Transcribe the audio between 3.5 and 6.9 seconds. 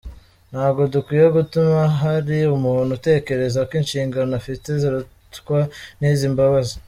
ko inshingano afite zirutwa n’izi mbabazi.